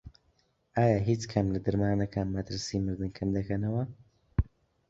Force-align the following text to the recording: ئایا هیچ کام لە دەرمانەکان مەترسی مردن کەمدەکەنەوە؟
ئایا 0.77 0.97
هیچ 1.09 1.21
کام 1.31 1.47
لە 1.53 1.59
دەرمانەکان 1.65 2.27
مەترسی 2.35 2.77
مردن 2.85 3.11
کەمدەکەنەوە؟ 3.17 3.83